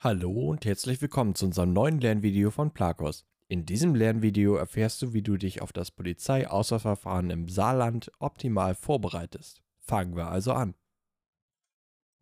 [0.00, 3.26] Hallo und herzlich willkommen zu unserem neuen Lernvideo von Plakos.
[3.48, 9.60] In diesem Lernvideo erfährst du, wie du dich auf das Polizeiauswahlverfahren im Saarland optimal vorbereitest.
[9.80, 10.76] Fangen wir also an.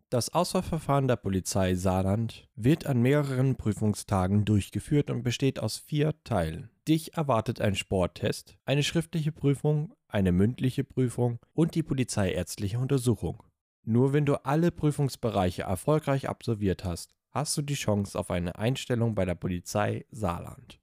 [0.08, 6.70] Das Auswahlverfahren der Polizei Saarland wird an mehreren Prüfungstagen durchgeführt und besteht aus vier Teilen.
[6.88, 13.42] Dich erwartet ein Sporttest, eine schriftliche Prüfung, eine mündliche Prüfung und die polizeiärztliche Untersuchung.
[13.84, 19.14] Nur wenn du alle Prüfungsbereiche erfolgreich absolviert hast, hast du die Chance auf eine Einstellung
[19.14, 20.80] bei der Polizei Saarland.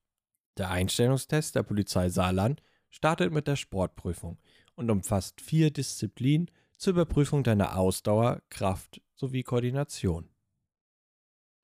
[0.57, 4.37] Der Einstellungstest der Polizei Saarland startet mit der Sportprüfung
[4.75, 10.29] und umfasst vier Disziplinen zur Überprüfung deiner Ausdauer, Kraft sowie Koordination.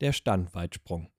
[0.01, 1.11] Der Standweitsprung.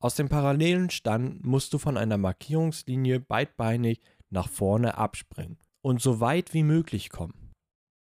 [0.00, 4.00] Aus dem parallelen Stand musst du von einer Markierungslinie beidbeinig
[4.30, 7.52] nach vorne abspringen und so weit wie möglich kommen.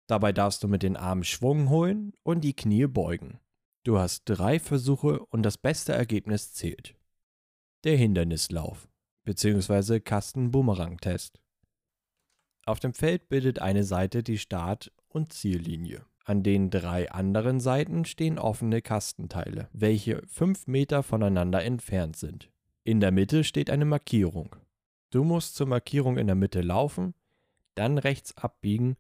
[0.07, 3.39] Dabei darfst du mit den Armen Schwung holen und die Knie beugen.
[3.89, 6.93] Du hast drei Versuche und das beste Ergebnis zählt.
[7.83, 8.87] Der Hindernislauf
[9.23, 9.99] bzw.
[9.99, 11.41] Kasten-Bumerang-Test.
[12.67, 16.05] Auf dem Feld bildet eine Seite die Start- und Ziellinie.
[16.23, 22.51] An den drei anderen Seiten stehen offene Kastenteile, welche fünf Meter voneinander entfernt sind.
[22.83, 24.55] In der Mitte steht eine Markierung.
[25.09, 27.15] Du musst zur Markierung in der Mitte laufen,
[27.73, 28.97] dann rechts abbiegen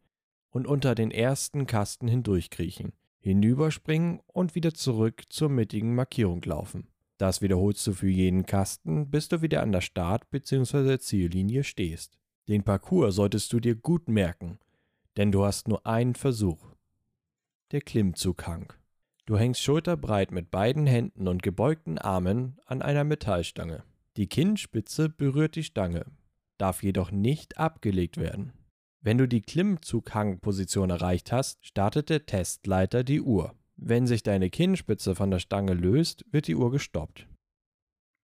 [0.49, 6.87] und unter den ersten Kasten hindurchkriechen hinüberspringen und wieder zurück zur mittigen Markierung laufen.
[7.17, 10.99] Das wiederholst du für jeden Kasten, bis du wieder an der Start- bzw.
[10.99, 12.17] Ziellinie stehst.
[12.47, 14.57] Den Parcours solltest du dir gut merken,
[15.17, 16.73] denn du hast nur einen Versuch.
[17.71, 18.73] Der Klimmzughang.
[19.25, 23.83] Du hängst schulterbreit mit beiden Händen und gebeugten Armen an einer Metallstange.
[24.17, 26.05] Die Kinnspitze berührt die Stange,
[26.57, 28.53] darf jedoch nicht abgelegt werden.
[29.01, 33.55] Wenn du die Klimmzughangposition erreicht hast, startet der Testleiter die Uhr.
[33.77, 37.27] Wenn sich deine Kinnspitze von der Stange löst, wird die Uhr gestoppt.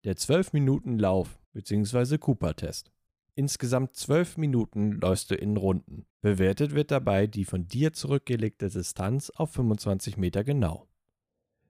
[0.05, 2.19] Der 12-Minuten-Lauf bzw.
[2.19, 2.93] Cooper-Test.
[3.35, 6.07] Insgesamt 12 Minuten läufst du in Runden.
[6.21, 10.87] Bewertet wird dabei die von dir zurückgelegte Distanz auf 25 Meter genau.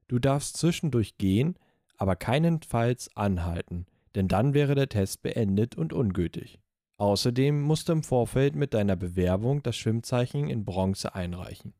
[0.09, 1.57] Du darfst zwischendurch gehen,
[1.97, 6.62] aber keinenfalls anhalten, denn dann wäre der Test beendet und ungültig.
[7.03, 11.75] Außerdem musst du im Vorfeld mit deiner Bewerbung das Schwimmzeichen in Bronze einreichen.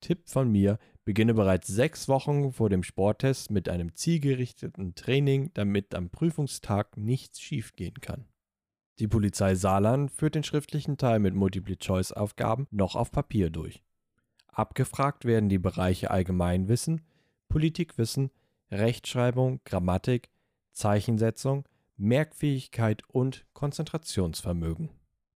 [0.00, 5.96] Tipp von mir, beginne bereits sechs Wochen vor dem Sporttest mit einem zielgerichteten Training, damit
[5.96, 8.28] am Prüfungstag nichts schiefgehen kann.
[9.00, 13.82] Die Polizei Saarland führt den schriftlichen Teil mit Multiple-Choice-Aufgaben noch auf Papier durch.
[14.46, 17.00] Abgefragt werden die Bereiche Allgemeinwissen,
[17.48, 18.30] Politikwissen,
[18.70, 20.30] Rechtschreibung, Grammatik,
[20.70, 21.64] Zeichensetzung,
[21.96, 24.90] Merkfähigkeit und Konzentrationsvermögen.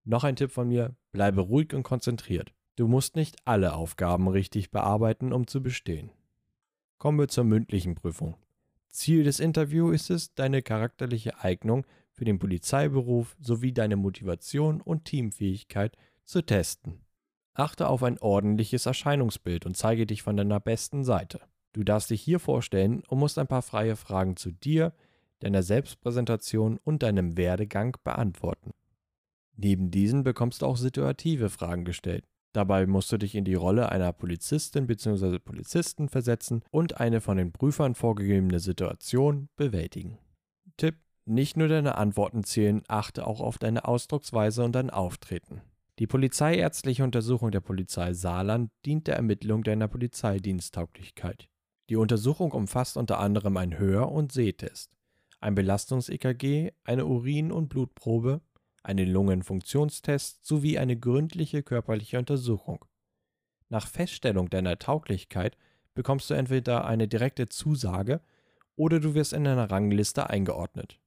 [0.04, 2.54] Noch ein Tipp von mir, bleibe ruhig und konzentriert.
[2.76, 6.12] Du musst nicht alle Aufgaben richtig bearbeiten, um zu bestehen.
[6.98, 8.36] Kommen wir zur mündlichen Prüfung.
[8.90, 15.06] Ziel des Interviews ist es, deine charakterliche Eignung für den Polizeiberuf sowie deine Motivation und
[15.06, 17.02] Teamfähigkeit zu testen.
[17.54, 21.42] Achte auf ein ordentliches Erscheinungsbild und zeige dich von deiner besten Seite.
[21.74, 24.94] Du darfst dich hier vorstellen und musst ein paar freie Fragen zu dir,
[25.40, 28.72] deiner Selbstpräsentation und deinem Werdegang beantworten.
[29.57, 32.25] Neben diesen bekommst du auch situative Fragen gestellt.
[32.53, 35.40] Dabei musst du dich in die Rolle einer Polizistin bzw.
[35.40, 40.18] Polizisten versetzen und eine von den Prüfern vorgegebene Situation bewältigen.
[40.78, 45.62] Tipp: Nicht nur deine Antworten zählen, achte auch auf deine Ausdrucksweise und dein Auftreten.
[46.00, 51.47] Die polizeiärztliche Untersuchung der Polizei Saarland dient der Ermittlung deiner Polizeidiensttauglichkeit.
[51.90, 54.95] Die Untersuchung umfasst unter anderem einen Hör- und Sehtest
[55.46, 58.42] ein Belastungs-EKG, eine Urin- und Blutprobe,
[58.82, 62.84] einen Lungenfunktionstest sowie eine gründliche körperliche Untersuchung.
[63.70, 65.56] Nach Feststellung deiner Tauglichkeit
[65.94, 68.22] bekommst du entweder eine direkte Zusage
[68.76, 71.00] oder du wirst in einer Rangliste eingeordnet.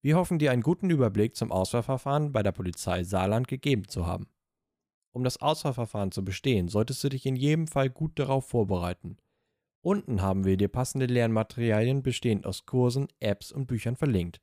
[0.00, 4.28] Wir hoffen dir einen guten Überblick zum Auswahlverfahren bei der Polizei Saarland gegeben zu haben.
[5.12, 9.18] Um das Auswahlverfahren zu bestehen, solltest du dich in jedem Fall gut darauf vorbereiten.
[9.80, 14.40] Unten haben wir dir passende Lernmaterialien bestehend aus Kursen, Apps und Büchern verlinkt.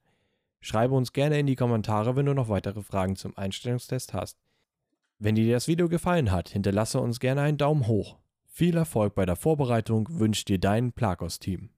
[0.62, 4.39] Schreibe uns gerne in die Kommentare, wenn du noch weitere Fragen zum Einstellungstest hast.
[5.19, 8.18] Wenn dir das Video gefallen hat, hinterlasse uns gerne einen Daumen hoch.
[8.45, 11.69] Viel Erfolg bei der Vorbereitung wünscht dir dein Plakos-Team.